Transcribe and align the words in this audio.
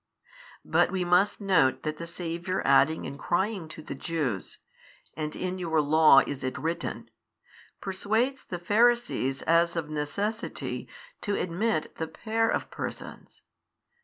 But 0.65 0.89
we 0.91 1.05
must 1.05 1.39
note 1.39 1.83
that 1.83 1.97
the 1.97 2.07
Saviour 2.07 2.63
adding 2.65 3.05
and 3.05 3.19
crying 3.19 3.67
to 3.67 3.83
the 3.83 3.93
Jews, 3.93 4.57
And 5.15 5.35
in 5.35 5.59
your 5.59 5.79
Law 5.79 6.23
is 6.25 6.43
it 6.43 6.57
written, 6.57 7.11
persuades 7.79 8.43
the 8.43 8.57
Pharisees 8.57 9.43
as 9.43 9.75
of 9.75 9.91
necessity 9.91 10.89
to 11.21 11.35
admit 11.39 11.95
the 11.97 12.07
pair 12.07 12.49
of 12.49 12.71
Persons. 12.71 13.43